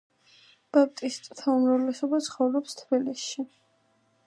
ბაპტისტთა 0.77 1.53
უმრავლესობა 1.59 2.23
ცხოვრობს 2.31 2.81
თბილისში. 2.83 3.49